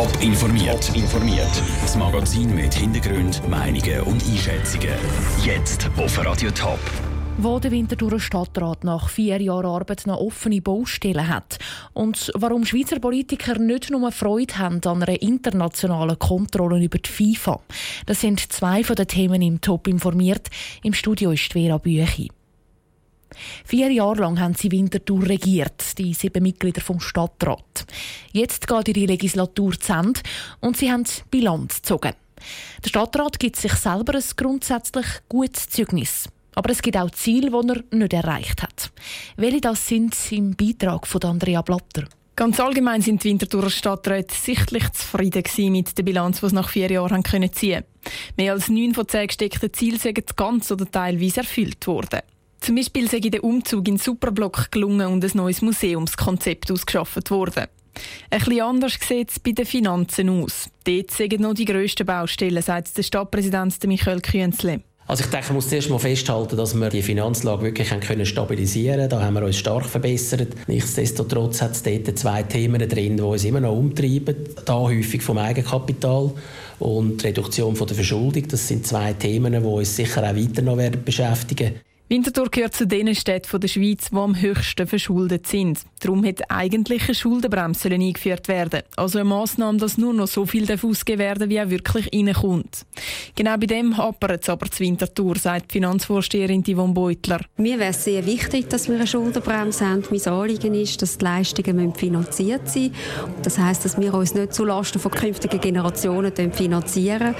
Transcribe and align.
Top 0.00 0.22
informiert. 0.22 0.96
informiert. 0.96 1.62
Das 1.82 1.94
Magazin 1.94 2.54
mit 2.54 2.72
Hintergrund, 2.72 3.46
Meinungen 3.50 4.00
und 4.06 4.24
Einschätzungen. 4.24 4.94
Jetzt 5.44 5.90
auf 5.98 6.24
Radio 6.24 6.50
Top. 6.52 6.78
Wo 7.36 7.58
der 7.58 7.70
Winterthurer 7.70 8.18
Stadtrat 8.18 8.82
nach 8.82 9.10
vier 9.10 9.42
Jahren 9.42 9.66
Arbeit 9.66 10.06
noch 10.06 10.18
offene 10.18 10.62
Baustellen 10.62 11.28
hat 11.28 11.58
und 11.92 12.32
warum 12.34 12.64
Schweizer 12.64 12.98
Politiker 12.98 13.58
nicht 13.58 13.90
nur 13.90 14.10
Freude 14.10 14.56
haben 14.56 14.80
an 14.86 15.02
einer 15.02 15.20
internationalen 15.20 16.18
Kontrolle 16.18 16.82
über 16.82 16.96
die 16.96 17.10
FIFA. 17.10 17.60
Das 18.06 18.22
sind 18.22 18.40
zwei 18.50 18.82
von 18.82 18.96
den 18.96 19.06
Themen 19.06 19.42
im 19.42 19.60
Top 19.60 19.86
informiert. 19.86 20.48
Im 20.82 20.94
Studio 20.94 21.32
ist 21.32 21.52
Vera 21.52 21.76
Büchi. 21.76 22.30
Vier 23.64 23.90
Jahre 23.90 24.20
lang 24.20 24.40
haben 24.40 24.54
sie 24.54 24.70
Winterthur 24.70 25.26
regiert, 25.28 25.98
die 25.98 26.14
sieben 26.14 26.42
Mitglieder 26.42 26.80
vom 26.80 27.00
Stadtrat. 27.00 27.86
Jetzt 28.32 28.66
geht 28.66 28.88
ihre 28.88 29.06
Legislatur 29.06 29.78
zu 29.78 29.92
Ende 29.92 30.20
und 30.60 30.76
sie 30.76 30.90
haben 30.90 31.04
Bilanz 31.30 31.76
gezogen. 31.76 32.12
Der 32.84 32.88
Stadtrat 32.88 33.38
gibt 33.38 33.56
sich 33.56 33.72
selber 33.72 34.14
ein 34.14 34.24
grundsätzlich 34.36 35.06
gutes 35.28 35.68
Zeugnis. 35.68 36.28
Aber 36.54 36.70
es 36.70 36.82
gibt 36.82 36.96
auch 36.96 37.10
Ziele, 37.10 37.50
die 37.50 37.68
er 37.68 37.96
nicht 37.96 38.12
erreicht 38.12 38.62
hat. 38.62 38.90
Welche 39.36 39.60
das 39.60 39.86
sind 39.86 40.16
im 40.32 40.56
Beitrag 40.56 41.06
von 41.06 41.22
Andrea 41.22 41.62
Blatter? 41.62 42.04
Ganz 42.36 42.58
allgemein 42.58 43.02
sind 43.02 43.22
die 43.22 43.28
Winterthurer 43.28 43.70
Stadträte 43.70 44.34
sichtlich 44.34 44.88
zufrieden 44.92 45.44
mit 45.72 45.96
der 45.96 46.02
Bilanz, 46.02 46.40
die 46.40 46.48
sie 46.48 46.54
nach 46.54 46.70
vier 46.70 46.90
Jahren 46.90 47.12
haben 47.12 47.22
können 47.22 47.52
ziehen 47.52 47.84
Mehr 48.36 48.52
als 48.54 48.70
neun 48.70 48.94
von 48.94 49.06
zehn 49.06 49.26
gesteckten 49.26 49.72
Zielen 49.72 49.98
sind 49.98 50.36
ganz 50.36 50.72
oder 50.72 50.90
teilweise 50.90 51.40
erfüllt 51.40 51.86
worden. 51.86 52.20
Zum 52.60 52.76
Beispiel 52.76 53.08
sei 53.08 53.20
der 53.20 53.42
Umzug 53.42 53.88
in 53.88 53.96
Superblock 53.96 54.70
gelungen 54.70 55.06
und 55.06 55.24
ein 55.24 55.30
neues 55.34 55.62
Museumskonzept 55.62 56.70
ausgeschafft 56.70 57.30
worden. 57.30 57.64
Ein 58.30 58.38
bisschen 58.38 58.60
anders 58.60 58.98
sieht 59.00 59.30
es 59.30 59.40
bei 59.40 59.52
den 59.52 59.64
Finanzen 59.64 60.28
aus. 60.28 60.68
Dort 60.84 61.10
sind 61.10 61.40
noch 61.40 61.54
die 61.54 61.64
grössten 61.64 62.06
Baustellen, 62.06 62.62
sagt 62.62 62.96
der 62.96 63.02
Stadtpräsident 63.02 63.82
Michael 63.86 64.20
Künzle. 64.20 64.82
Also 65.06 65.24
ich 65.24 65.30
denke, 65.30 65.48
man 65.48 65.56
muss 65.56 65.68
zuerst 65.68 65.90
mal 65.90 65.98
festhalten, 65.98 66.56
dass 66.56 66.72
wir 66.72 66.88
die 66.88 67.02
Finanzlage 67.02 67.62
wirklich 67.62 67.88
können 67.88 68.24
stabilisieren. 68.24 69.08
Da 69.08 69.20
haben 69.20 69.34
wir 69.34 69.42
uns 69.42 69.56
stark 69.56 69.86
verbessert. 69.86 70.54
Nichtsdestotrotz 70.68 71.62
hat 71.62 71.72
es 71.72 71.82
dort 71.82 72.16
zwei 72.16 72.44
Themen 72.44 72.88
drin, 72.88 73.16
die 73.16 73.22
uns 73.22 73.44
immer 73.44 73.58
noch 73.58 73.72
umtreiben. 73.72 74.36
Da 74.64 74.74
häufig 74.74 75.22
vom 75.22 75.38
Eigenkapital 75.38 76.30
und 76.78 77.22
die 77.22 77.26
Reduktion 77.26 77.74
von 77.74 77.88
der 77.88 77.96
Verschuldung. 77.96 78.46
Das 78.46 78.68
sind 78.68 78.86
zwei 78.86 79.14
Themen, 79.14 79.52
die 79.52 79.58
uns 79.58 79.96
sicher 79.96 80.22
auch 80.22 80.36
weiter 80.36 80.62
noch 80.62 80.76
beschäftigen 80.76 81.70
werden. 81.70 81.89
Winterthur 82.12 82.50
gehört 82.50 82.74
zu 82.74 82.88
den 82.88 83.14
Städten 83.14 83.60
der 83.60 83.68
Schweiz, 83.68 84.10
die 84.10 84.16
am 84.16 84.34
höchsten 84.34 84.84
verschuldet 84.88 85.46
sind. 85.46 85.78
Darum 86.00 86.24
hätte 86.24 86.50
eigentlich 86.50 87.04
eine 87.04 87.14
Schuldenbremse 87.14 87.88
eingeführt 87.88 88.48
werden. 88.48 88.82
Also 88.96 89.20
eine 89.20 89.28
Massnahme, 89.28 89.78
dass 89.78 89.96
nur 89.96 90.12
noch 90.12 90.26
so 90.26 90.44
viel 90.44 90.66
ausgegeben 90.72 91.20
werden 91.20 91.48
wie 91.48 91.60
auch 91.60 91.70
wirklich 91.70 92.12
reinkommt. 92.12 92.84
Genau 93.36 93.56
bei 93.56 93.66
dem 93.66 93.96
hapert 93.96 94.42
es 94.42 94.48
aber 94.48 94.68
zu 94.68 94.80
Winterthur, 94.80 95.36
sagt 95.36 95.70
die 95.70 95.74
Finanzvorsteherin 95.74 96.64
Yvonne 96.64 96.94
Beutler. 96.94 97.42
Mir 97.58 97.78
wäre 97.78 97.90
es 97.90 98.02
sehr 98.02 98.26
wichtig, 98.26 98.68
dass 98.68 98.88
wir 98.88 98.96
eine 98.96 99.06
Schuldenbremse 99.06 99.88
haben. 99.88 100.02
Mein 100.10 100.34
Anliegen 100.34 100.74
ist, 100.74 101.00
dass 101.02 101.16
die 101.16 101.24
Leistungen 101.24 101.94
finanziert 101.94 102.68
sein 102.68 102.90
müssen. 102.90 103.42
Das 103.44 103.56
heisst, 103.56 103.84
dass 103.84 104.00
wir 104.00 104.12
uns 104.14 104.34
nicht 104.34 104.52
zulasten 104.52 105.00
von 105.00 105.12
künftigen 105.12 105.60
Generationen 105.60 106.32
finanzieren. 106.52 107.36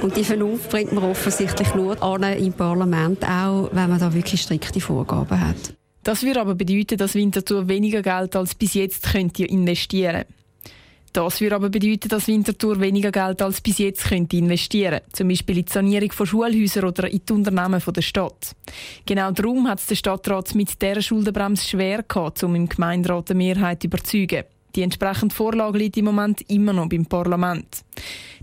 Und 0.00 0.16
die 0.16 0.24
Vernunft 0.24 0.70
bringt 0.70 0.94
man 0.94 1.04
offensichtlich 1.04 1.74
nur 1.74 2.02
an 2.02 2.22
im 2.22 2.54
Parlament, 2.54 3.22
auch 3.28 3.68
wenn 3.70 3.90
man 3.90 4.00
da 4.00 4.13
wirklich 4.14 4.42
strikte 4.42 4.80
Vorgaben 4.80 5.40
hat. 5.40 5.74
Das 6.02 6.22
würde 6.22 6.40
aber 6.40 6.54
bedeuten, 6.54 6.98
dass 6.98 7.14
Winterthur 7.14 7.66
weniger 7.68 8.02
Geld 8.02 8.36
als 8.36 8.54
bis 8.54 8.74
jetzt 8.74 9.10
könnte 9.10 9.44
investieren 9.44 10.24
Das 11.14 11.40
würde 11.40 11.54
aber 11.54 11.70
bedeuten, 11.70 12.08
dass 12.08 12.28
Winterthur 12.28 12.78
weniger 12.80 13.10
Geld 13.10 13.40
als 13.40 13.62
bis 13.62 13.78
jetzt 13.78 14.04
könnte 14.04 14.36
investieren 14.36 15.00
zum 15.12 15.28
Beispiel 15.28 15.58
in 15.58 15.64
die 15.64 15.72
Sanierung 15.72 16.12
von 16.12 16.26
Schulhäusern 16.26 16.84
oder 16.84 17.08
in 17.08 17.22
die 17.26 17.32
Unternehmen 17.32 17.80
der 17.86 18.02
Stadt. 18.02 18.54
Genau 19.06 19.30
darum 19.30 19.66
hat 19.66 19.78
es 19.78 19.86
der 19.86 19.94
Stadtrat 19.94 20.54
mit 20.54 20.82
dieser 20.82 21.00
Schuldenbremse 21.00 21.66
schwer 21.66 22.02
gehabt, 22.02 22.42
um 22.44 22.54
im 22.54 22.68
Gemeinderat 22.68 23.30
eine 23.30 23.38
Mehrheit 23.38 23.80
zu 23.80 23.86
überzeugen. 23.86 24.44
Die 24.74 24.82
entsprechende 24.82 25.34
Vorlage 25.34 25.78
liegt 25.78 25.96
im 25.96 26.06
Moment 26.06 26.42
immer 26.50 26.72
noch 26.72 26.88
beim 26.88 27.06
Parlament. 27.06 27.82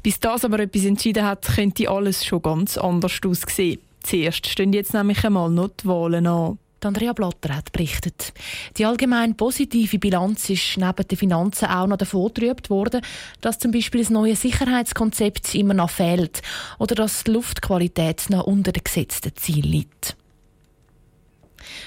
Bis 0.01 0.19
das 0.19 0.45
aber 0.45 0.59
etwas 0.61 0.85
entschieden 0.85 1.25
hat, 1.25 1.45
könnte 1.45 1.89
alles 1.89 2.25
schon 2.25 2.41
ganz 2.41 2.77
anders 2.77 3.19
aussehen. 3.23 3.79
Zuerst 4.03 4.47
stehen 4.47 4.73
jetzt 4.73 4.93
nämlich 4.93 5.23
einmal 5.25 5.49
noch 5.49 5.69
die 5.69 5.87
Wahlen 5.87 6.27
an. 6.27 6.57
Andrea 6.83 7.13
Blatter 7.13 7.55
hat 7.55 7.71
berichtet. 7.71 8.33
Die 8.77 8.85
allgemein 8.85 9.37
positive 9.37 9.99
Bilanz 9.99 10.49
ist 10.49 10.77
neben 10.77 11.07
den 11.07 11.17
Finanzen 11.17 11.67
auch 11.67 11.85
noch 11.85 11.97
davon 11.97 12.33
getrübt 12.33 12.71
worden, 12.71 13.01
dass 13.39 13.59
zum 13.59 13.71
Beispiel 13.71 14.01
das 14.01 14.09
neue 14.09 14.35
Sicherheitskonzept 14.35 15.53
immer 15.53 15.75
noch 15.75 15.91
fehlt 15.91 16.41
oder 16.79 16.95
dass 16.95 17.23
die 17.23 17.31
Luftqualität 17.31 18.29
noch 18.29 18.47
unter 18.47 18.71
den 18.71 18.83
gesetzten 18.83 19.35
Zielen 19.35 19.71
liegt. 19.71 20.15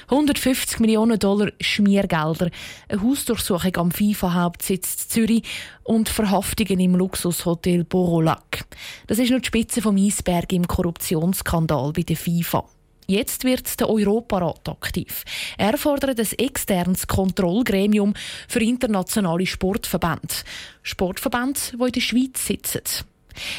150 0.09 0.81
Millionen 0.81 1.19
Dollar 1.19 1.51
Schmiergelder, 1.61 2.51
eine 2.89 3.03
Hausdurchsuchung 3.03 3.77
am 3.77 3.91
FIFA-Hauptsitz 3.91 5.09
Zürich 5.09 5.43
und 5.83 6.09
Verhaftungen 6.09 6.81
im 6.81 6.97
Luxushotel 6.97 7.85
Borolac. 7.85 8.65
Das 9.07 9.19
ist 9.19 9.31
nur 9.31 9.41
die 9.41 9.47
Spitze 9.47 9.83
vom 9.83 9.97
Eisberg 9.97 10.53
im 10.53 10.67
Korruptionsskandal 10.67 11.93
bei 11.93 12.03
der 12.03 12.17
FIFA. 12.17 12.65
Jetzt 13.07 13.45
wird 13.45 13.81
der 13.81 13.91
Europarat 13.91 14.69
aktiv. 14.69 15.25
Er 15.59 15.77
fordert 15.77 16.19
ein 16.19 16.39
externes 16.39 17.07
Kontrollgremium 17.07 18.15
für 18.49 18.61
internationale 18.61 19.47
Sportverbände. 19.47 20.35
Sportverbände, 20.83 21.61
die 21.75 21.85
in 21.85 21.93
der 21.93 22.01
Schweiz 22.01 22.47
sitzen. 22.47 23.05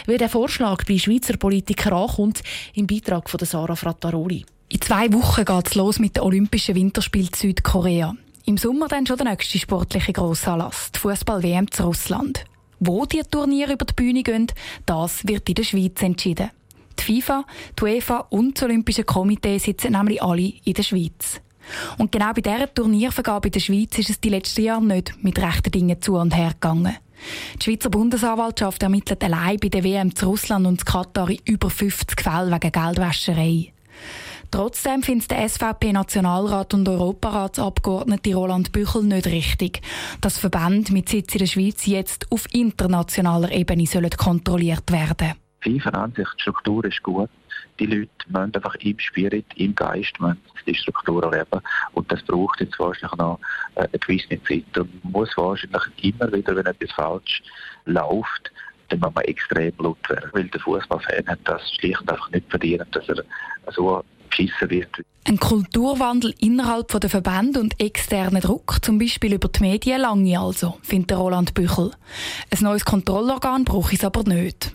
Wie 0.07 0.17
der 0.17 0.29
Vorschlag 0.29 0.83
bei 0.85 0.97
Schweizer 0.97 1.37
Politikern 1.37 1.93
ankommt, 1.93 2.41
im 2.73 2.87
Beitrag 2.87 3.29
von 3.29 3.39
Sarah 3.39 3.75
Frattaroli. 3.75 4.45
In 4.67 4.81
zwei 4.81 5.13
Wochen 5.13 5.45
geht 5.45 5.67
es 5.67 5.75
los 5.75 5.99
mit 5.99 6.15
den 6.15 6.23
Olympischen 6.23 6.73
Winterspielen 6.73 7.29
Südkorea. 7.35 8.15
Im 8.45 8.57
Sommer 8.57 8.87
dann 8.87 9.05
schon 9.05 9.17
der 9.17 9.29
nächste 9.29 9.59
sportliche 9.59 10.11
Grossanlass, 10.11 10.91
die 10.91 10.99
Fußball-WM 10.99 11.69
zu 11.69 11.83
Russland. 11.83 12.45
Wo 12.79 13.05
die 13.05 13.21
Turniere 13.29 13.73
über 13.73 13.85
die 13.85 13.93
Bühne 13.93 14.23
gehen, 14.23 14.47
das 14.87 15.27
wird 15.27 15.47
in 15.49 15.55
der 15.55 15.63
Schweiz 15.63 16.01
entschieden. 16.01 16.49
Die 16.99 17.21
FIFA, 17.21 17.45
die 17.79 17.83
UEFA 17.83 18.25
und 18.31 18.57
das 18.57 18.63
Olympische 18.63 19.03
Komitee 19.03 19.59
sitzen 19.59 19.91
nämlich 19.91 20.21
alle 20.23 20.53
in 20.63 20.73
der 20.73 20.83
Schweiz. 20.83 21.41
Und 21.99 22.11
genau 22.11 22.33
bei 22.33 22.41
dieser 22.41 22.73
Turniervergabe 22.73 23.49
in 23.49 23.51
der 23.51 23.59
Schweiz 23.59 23.97
ist 23.99 24.09
es 24.09 24.19
die 24.19 24.29
letzten 24.29 24.63
Jahre 24.63 24.83
nicht 24.83 25.13
mit 25.23 25.37
rechten 25.37 25.71
Dingen 25.71 26.01
zu 26.01 26.15
und 26.15 26.35
her 26.35 26.53
gegangen. 26.53 26.97
Die 27.59 27.63
Schweizer 27.63 27.91
Bundesanwaltschaft 27.91 28.81
ermittelt 28.81 29.23
allein 29.23 29.57
bei 29.57 29.69
der 29.69 29.83
WM 29.83 30.15
zu 30.15 30.25
Russland 30.25 30.65
und 30.65 30.79
zu 30.79 30.85
Katar 30.85 31.29
in 31.29 31.39
über 31.45 31.69
50 31.69 32.19
Fällen 32.19 32.51
wegen 32.51 32.71
Geldwäscherei. 32.71 33.71
Trotzdem 34.55 35.03
findet 35.03 35.31
der 35.31 35.49
SVP-Nationalrat 35.49 36.73
und 36.75 36.87
Europaratsabgeordnete 36.87 38.35
Roland 38.35 38.71
Büchel 38.71 39.03
nicht 39.03 39.25
richtig, 39.25 39.81
dass 40.21 40.39
Verbände 40.39 40.93
mit 40.93 41.09
Sitz 41.09 41.33
in 41.35 41.39
der 41.39 41.45
Schweiz 41.45 41.85
jetzt 41.85 42.31
auf 42.31 42.45
internationaler 42.53 43.51
Ebene 43.51 43.85
sollen 43.85 44.11
kontrolliert 44.11 44.89
werden 44.93 45.33
Die 45.65 45.81
Ansicht, 45.81 46.31
die 46.37 46.41
Struktur 46.41 46.85
ist 46.85 47.03
gut. 47.03 47.29
Die 47.81 47.85
Leute 47.85 48.09
müssen 48.29 48.55
einfach 48.55 48.75
im 48.75 48.97
Spirit, 48.97 49.45
im 49.57 49.75
Geist 49.75 50.13
die 50.65 50.73
Struktur 50.73 51.21
erleben. 51.21 51.59
Und 51.91 52.09
das 52.09 52.23
braucht 52.23 52.61
jetzt 52.61 52.79
wahrscheinlich 52.79 53.17
noch 53.17 53.41
äh, 53.75 53.81
eine 53.81 53.99
gewisse 53.99 54.41
Zeit. 54.45 54.77
Und 54.77 55.03
man 55.03 55.11
muss 55.11 55.35
wahrscheinlich 55.35 55.83
immer 56.01 56.31
wieder, 56.31 56.55
wenn 56.55 56.65
etwas 56.65 56.93
falsch 56.93 57.43
läuft, 57.83 58.53
dann 58.87 58.99
muss 58.99 59.13
man 59.15 59.25
extrem 59.25 59.73
laut 59.79 60.09
werden. 60.09 60.29
Weil 60.31 60.47
der 60.47 60.61
Fußballfan 60.61 61.27
hat 61.27 61.39
das 61.43 61.61
schlicht 61.73 62.09
einfach 62.09 62.31
nicht 62.31 62.49
verdient, 62.49 62.87
dass 62.93 63.09
er 63.09 63.21
so 63.73 64.01
beschissen 64.29 64.69
wird. 64.69 64.89
Ein 65.27 65.39
Kulturwandel 65.39 66.35
innerhalb 66.39 66.87
der 66.99 67.09
Verbände 67.09 67.59
und 67.59 67.79
externen 67.81 68.41
Druck, 68.41 68.77
zum 68.83 68.99
Beispiel 68.99 69.33
über 69.33 69.47
die 69.47 69.61
Medien, 69.61 70.01
lange 70.01 70.39
also, 70.39 70.77
findet 70.83 71.17
Roland 71.17 71.53
Büchel. 71.53 71.91
Ein 72.51 72.63
neues 72.63 72.85
Kontrollorgan 72.85 73.65
brauche 73.65 73.95
es 73.95 74.03
aber 74.03 74.23
nicht. 74.23 74.71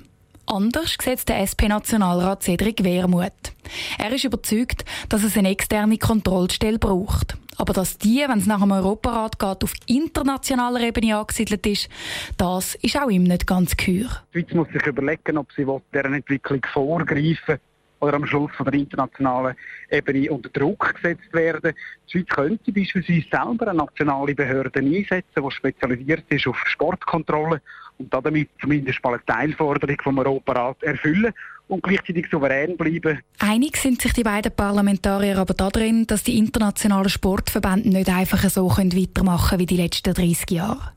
Anders 0.46 0.96
sieht 1.00 1.28
der 1.28 1.38
SP-Nationalrat 1.46 2.42
Cedric 2.42 2.82
Wehrmuth. 2.82 3.52
Er 3.98 4.10
ist 4.10 4.24
überzeugt, 4.24 4.84
dass 5.08 5.22
es 5.22 5.36
eine 5.36 5.50
externe 5.50 5.96
Kontrollstelle 5.96 6.80
braucht. 6.80 7.36
Aber 7.56 7.72
dass 7.72 7.98
die, 7.98 8.24
wenn 8.26 8.38
es 8.38 8.46
nach 8.46 8.60
dem 8.60 8.72
Europarat 8.72 9.38
geht, 9.38 9.62
auf 9.62 9.74
internationaler 9.86 10.80
Ebene 10.80 11.16
angesiedelt 11.16 11.64
ist, 11.66 11.88
das 12.36 12.74
ist 12.76 12.96
auch 12.96 13.10
ihm 13.10 13.22
nicht 13.22 13.46
ganz 13.46 13.76
gehör. 13.76 14.08
Die 14.34 14.40
Schweiz 14.40 14.54
muss 14.54 14.68
sich 14.72 14.84
überlegen, 14.86 15.38
ob 15.38 15.52
sie 15.52 15.66
deren 15.92 16.14
Entwicklung 16.14 16.66
vorgreifen 16.72 17.60
oder 18.00 18.14
am 18.14 18.26
Schluss 18.26 18.50
von 18.56 18.66
der 18.66 18.74
internationalen 18.74 19.54
Ebene 19.90 20.30
unter 20.30 20.48
Druck 20.48 20.94
gesetzt 20.94 21.32
werden. 21.32 21.72
Die 22.06 22.10
Schweiz 22.10 22.26
könnte 22.28 22.72
beispielsweise 22.72 23.26
selber 23.30 23.68
eine 23.68 23.78
nationale 23.78 24.34
Behörde 24.34 24.80
einsetzen, 24.80 25.42
die 25.44 25.50
spezialisiert 25.50 26.24
ist 26.28 26.46
auf 26.46 26.56
Sportkontrolle 26.66 27.60
und 27.98 28.12
damit 28.12 28.48
zumindest 28.60 29.02
mal 29.04 29.14
eine 29.14 29.24
Teilforderung 29.24 29.96
vom 30.02 30.18
Europarat 30.18 30.82
erfüllen 30.82 31.32
und 31.68 31.82
gleichzeitig 31.82 32.26
souverän 32.30 32.76
bleiben. 32.76 33.20
Einig 33.38 33.76
sind 33.76 34.02
sich 34.02 34.12
die 34.12 34.24
beiden 34.24 34.52
Parlamentarier 34.52 35.38
aber 35.38 35.54
darin, 35.54 36.06
dass 36.06 36.24
die 36.24 36.36
internationalen 36.36 37.08
Sportverbände 37.08 37.90
nicht 37.90 38.08
einfach 38.08 38.42
so 38.50 38.68
weitermachen 38.68 39.48
können 39.50 39.60
wie 39.60 39.66
die 39.66 39.76
letzten 39.76 40.14
30 40.14 40.50
Jahre. 40.50 40.92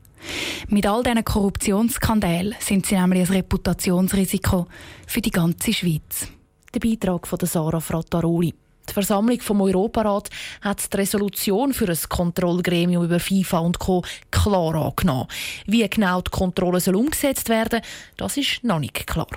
Mit 0.68 0.86
all 0.86 1.02
diesen 1.02 1.24
Korruptionsskandalen 1.24 2.54
sind 2.58 2.86
sie 2.86 2.96
nämlich 2.96 3.28
ein 3.28 3.36
Reputationsrisiko 3.36 4.66
für 5.06 5.20
die 5.20 5.30
ganze 5.30 5.72
Schweiz. 5.72 6.28
Der 6.74 6.80
Beitrag 6.80 7.28
von 7.28 7.38
Sarah 7.40 7.78
Frattaroli. 7.78 8.52
Die 8.88 8.92
Versammlung 8.92 9.40
vom 9.40 9.60
Europarat 9.60 10.28
hat 10.60 10.92
die 10.92 10.96
Resolution 10.96 11.72
für 11.72 11.88
ein 11.88 11.98
Kontrollgremium 12.08 13.04
über 13.04 13.20
FIFA 13.20 13.58
und 13.60 13.78
Co. 13.78 14.02
klar 14.32 14.74
angenommen. 14.74 15.28
Wie 15.66 15.88
genau 15.88 16.20
die 16.20 16.32
Kontrolle 16.32 16.80
soll 16.80 16.96
umgesetzt 16.96 17.48
werden, 17.48 17.80
das 18.16 18.36
ist 18.36 18.64
noch 18.64 18.80
nicht 18.80 19.06
klar. 19.06 19.28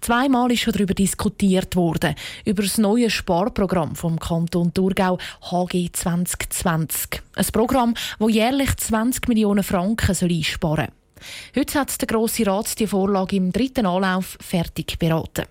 Zweimal 0.00 0.50
ist 0.50 0.60
schon 0.60 0.72
darüber 0.72 0.94
diskutiert 0.94 1.76
worden, 1.76 2.14
über 2.46 2.62
das 2.62 2.78
neue 2.78 3.10
Sparprogramm 3.10 3.96
vom 3.96 4.18
Kanton 4.18 4.72
Thurgau 4.72 5.18
HG 5.50 5.90
2020. 5.92 7.22
Ein 7.36 7.46
Programm, 7.52 7.94
das 8.18 8.32
jährlich 8.32 8.74
20 8.78 9.28
Millionen 9.28 9.62
Franken 9.62 10.10
einsparen 10.10 10.86
soll. 10.86 11.03
Heute 11.56 11.78
hat 11.78 12.00
der 12.00 12.06
Grosse 12.06 12.46
Rat 12.46 12.78
die 12.78 12.86
Vorlage 12.86 13.36
im 13.36 13.52
dritten 13.52 13.86
Anlauf 13.86 14.36
fertig 14.40 14.98
beraten. 14.98 15.46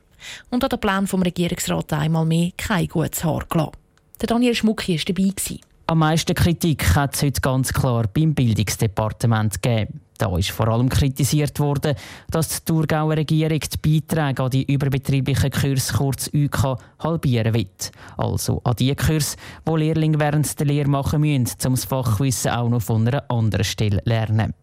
Und 0.50 0.64
an 0.64 0.70
den 0.70 0.80
Plan 0.80 1.08
vom 1.08 1.22
Regierungsrat 1.22 1.94
einmal 1.94 2.26
mehr 2.26 2.52
kein 2.58 2.88
gutes 2.88 3.24
Haar 3.24 3.46
gelassen. 3.50 3.74
Daniel 4.20 4.56
Schmucki 4.56 4.98
war 4.98 5.14
dabei. 5.14 5.60
Am 5.86 6.00
meisten 6.00 6.34
Kritik 6.34 6.96
hat 6.96 7.14
es 7.14 7.24
heute 7.24 7.42
ganz 7.42 7.74
klar 7.74 8.06
beim 8.14 8.34
Bildungsdepartement 8.34 9.62
gegeben. 9.62 10.00
Da 10.18 10.38
ist 10.38 10.52
vor 10.52 10.70
allem 10.70 10.88
kritisiert 10.88 11.60
worden, 11.60 11.96
dass 12.30 12.64
die 12.64 12.66
Thurgauer 12.66 13.18
Regierung 13.18 13.60
die 13.60 14.00
Beiträge 14.00 14.44
an 14.44 14.50
die 14.50 14.72
überbetrieblichen 14.72 15.52
Kurse 15.52 15.94
kurz 15.94 16.30
UK 16.34 16.78
halbieren 17.00 17.54
will. 17.54 17.68
Also 18.16 18.62
an 18.64 18.76
die 18.78 18.96
Kurse, 18.96 19.36
die 19.68 19.76
Lehrlinge 19.76 20.20
während 20.20 20.58
der 20.58 20.68
Lehre 20.68 20.88
machen 20.88 21.20
müssen, 21.20 21.58
um 21.66 21.74
das 21.74 21.86
Fachwissen 21.86 22.52
auch 22.52 22.70
noch 22.70 22.82
von 22.82 23.06
einer 23.06 23.30
anderen 23.30 23.66
Stelle 23.66 24.02
lernen. 24.06 24.54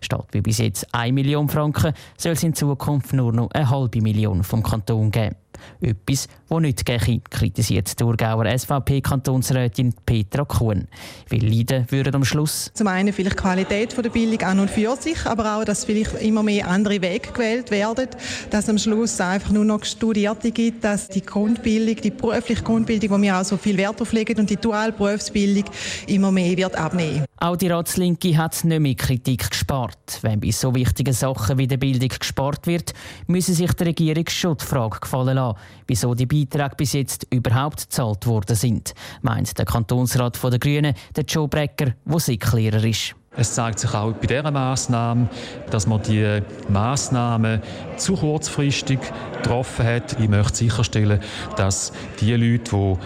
Statt 0.00 0.26
wie 0.32 0.40
bis 0.40 0.58
jetzt 0.58 0.86
1 0.94 1.12
Million 1.12 1.48
Franken 1.48 1.92
soll 2.16 2.32
es 2.32 2.42
in 2.42 2.54
Zukunft 2.54 3.12
nur 3.12 3.32
noch 3.32 3.50
eine 3.52 3.68
halbe 3.70 4.00
Million 4.00 4.42
vom 4.42 4.62
Kanton 4.62 5.10
geben. 5.10 5.36
Etwas, 5.80 6.28
das 6.48 6.60
nicht 6.60 6.84
gehe, 6.84 7.20
kritisiert 7.30 7.90
die 7.90 7.94
Thurgauer 7.96 8.46
SVP-Kantonsrätin 8.46 9.94
Petra 10.04 10.44
Kuhn. 10.44 10.86
Weil 11.30 11.44
Leiden 11.44 11.86
würden 11.90 12.14
am 12.14 12.24
Schluss... 12.24 12.70
Zum 12.74 12.86
einen 12.86 13.12
vielleicht 13.12 13.38
die 13.38 13.42
Qualität 13.42 13.96
der 13.96 14.10
Bildung 14.10 14.40
an 14.46 14.60
und 14.60 14.70
für 14.70 14.96
sich, 14.96 15.24
aber 15.26 15.56
auch, 15.56 15.64
dass 15.64 15.84
vielleicht 15.84 16.14
immer 16.22 16.42
mehr 16.42 16.68
andere 16.68 17.00
Wege 17.02 17.32
gewählt 17.32 17.70
werden, 17.70 18.08
dass 18.50 18.68
am 18.68 18.78
Schluss 18.78 19.20
einfach 19.20 19.50
nur 19.50 19.64
noch 19.64 19.84
Studierte 19.84 20.50
gibt, 20.50 20.84
dass 20.84 21.08
die 21.08 21.22
Grundbildung, 21.22 21.96
die 21.96 22.10
berufliche 22.10 22.62
Grundbildung, 22.62 23.10
wo 23.10 23.22
wir 23.22 23.38
auch 23.38 23.44
so 23.44 23.56
viel 23.56 23.76
Wert 23.76 24.00
drauf 24.00 24.12
legen 24.12 24.38
und 24.38 24.50
die 24.50 24.56
duale 24.56 24.92
Berufsbildung 24.92 25.64
immer 26.06 26.32
mehr 26.32 26.56
wird 26.56 26.76
abnehmen. 26.76 27.24
Auch 27.38 27.56
die 27.56 27.68
Ratslinke 27.68 28.36
hat 28.36 28.64
nicht 28.64 28.80
mehr 28.80 28.94
Kritik 28.94 29.50
gespart. 29.50 30.18
Wenn 30.22 30.40
bei 30.40 30.50
so 30.50 30.74
wichtigen 30.74 31.12
Sachen 31.12 31.58
wie 31.58 31.66
der 31.66 31.76
Bildung 31.76 32.08
gespart 32.08 32.66
wird, 32.66 32.94
müsse 33.26 33.52
sich 33.52 33.72
der 33.74 33.88
Regierung 33.88 34.24
schon 34.28 34.56
die 34.56 34.64
Frage 34.64 35.00
gefallen 35.00 35.36
lassen, 35.36 35.45
wieso 35.86 36.14
die 36.14 36.26
Beiträge 36.26 36.76
bis 36.76 36.92
jetzt 36.94 37.26
überhaupt 37.30 37.82
gezahlt 37.82 38.26
worden 38.26 38.56
sind, 38.56 38.94
meint 39.22 39.58
der 39.58 39.64
Kantonsrat 39.64 40.42
der 40.42 40.58
Grünen, 40.58 40.94
der 41.14 41.24
Joe 41.24 41.48
Brecker, 41.48 41.94
der 42.04 42.20
Sicklehrer 42.20 42.84
ist. 42.84 43.14
Es 43.38 43.52
zeigt 43.54 43.80
sich 43.80 43.92
auch 43.92 44.12
bei 44.12 44.26
dieser 44.26 44.50
Massnahme, 44.50 45.28
dass 45.70 45.86
man 45.86 46.00
die 46.02 46.40
Massnahmen 46.70 47.60
zu 47.96 48.14
kurzfristig 48.14 48.98
getroffen 49.34 49.84
hat. 49.86 50.18
Ich 50.18 50.28
möchte 50.28 50.56
sicherstellen, 50.56 51.20
dass 51.56 51.92
die 52.20 52.34
Leute, 52.34 52.70
die 52.70 52.96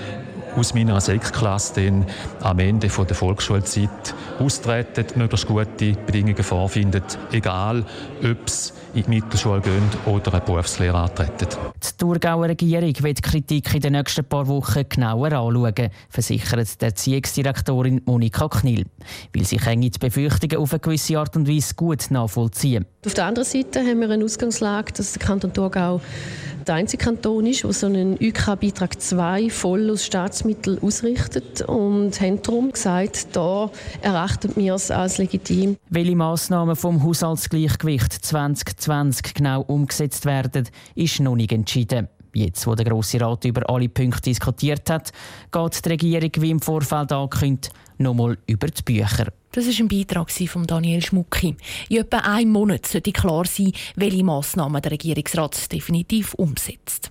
aus 0.57 0.75
meiner 0.75 1.01
Sektklasse 1.01 2.05
am 2.41 2.59
Ende 2.59 2.89
der 2.89 3.17
Volksschulzeit 3.17 4.15
austreten, 4.39 5.07
möglichst 5.17 5.47
gute 5.47 5.93
Bedingungen 6.07 6.43
vorfinden, 6.43 7.03
egal 7.33 7.85
ob 8.23 8.47
es 8.47 8.73
in 8.95 9.05
die 9.05 9.11
Mittelschule 9.11 9.61
gehen 9.61 9.83
oder 10.07 10.33
eine 10.33 10.43
Berufslehre 10.43 10.99
antreten. 10.99 11.47
Die 11.83 11.97
Thurgauer 11.97 12.49
Regierung 12.49 12.95
wird 13.01 13.19
die 13.19 13.23
Kritik 13.23 13.75
in 13.75 13.81
den 13.81 13.93
nächsten 13.93 14.25
paar 14.25 14.47
Wochen 14.49 14.85
genauer 14.89 15.33
anschauen, 15.33 15.91
versichert 16.09 16.81
die 16.81 16.85
Erziehungsdirektorin 16.85 18.03
Monika 18.05 18.49
Knill. 18.49 18.85
Weil 19.35 19.45
sie 19.45 19.59
die 19.59 19.99
Befürchtungen 19.99 20.57
auf 20.57 20.73
eine 20.73 20.81
gewisse 20.81 21.19
Art 21.19 21.37
und 21.37 21.49
Weise 21.49 21.75
gut 21.75 22.11
nachvollziehen. 22.11 22.87
Auf 23.07 23.15
der 23.15 23.27
anderen 23.27 23.49
Seite 23.49 23.81
haben 23.81 24.01
wir 24.01 24.11
eine 24.11 24.25
Ausgangslage, 24.25 24.93
dass 24.93 25.13
der 25.13 25.23
Kanton 25.27 25.53
Thurgau 25.53 26.01
der 26.67 26.75
einzige 26.75 27.03
Kanton 27.03 27.47
ist, 27.47 27.65
der 27.65 27.73
so 27.73 27.87
einen 27.87 28.15
UK-Beitrag 28.15 29.01
2 29.01 29.49
voll 29.51 29.91
aus 29.91 30.05
Staatsmitteln 30.41 30.83
ausrichtet 30.83 31.61
und 31.63 32.19
haben 32.21 32.43
darum 32.43 32.73
gesagt, 32.73 33.29
da 33.37 33.71
erachten 34.01 34.53
wir 34.57 34.75
es 34.75 34.91
als 34.91 35.19
legitim. 35.19 35.77
Welche 35.91 36.17
Massnahmen 36.17 36.77
vom 36.77 37.03
Haushaltsgleichgewicht 37.03 38.13
2020 38.13 39.35
genau 39.35 39.61
umgesetzt 39.63 40.25
werden, 40.25 40.67
ist 40.95 41.21
noch 41.21 41.37
nicht 41.37 41.53
entschieden. 41.53 42.09
Jetzt, 42.33 42.67
wo 42.67 42.75
der 42.75 42.87
Grosse 42.87 43.21
Rat 43.21 43.45
über 43.45 43.69
alle 43.69 43.89
Punkte 43.89 44.23
diskutiert 44.23 44.89
hat, 44.89 45.13
geht 45.53 45.85
die 45.85 45.89
Regierung, 45.89 46.31
wie 46.39 46.51
im 46.51 46.61
Vorfeld 46.61 47.13
angekündigt, 47.13 47.73
nochmal 47.99 48.39
über 48.47 48.69
die 48.69 48.83
Bücher. 48.83 49.27
Das 49.53 49.67
war 49.67 49.75
ein 49.79 49.89
Beitrag 49.89 50.31
von 50.31 50.67
Daniel 50.67 51.03
Schmucki. 51.03 51.57
In 51.89 51.99
etwa 51.99 52.19
einem 52.19 52.53
Monat 52.53 52.87
sollte 52.87 53.13
klar 53.13 53.45
sein, 53.47 53.73
welche 53.97 54.25
Massnahmen 54.25 54.81
der 54.81 54.93
Regierungsrat 54.93 55.71
definitiv 55.71 56.33
umsetzt. 56.35 57.11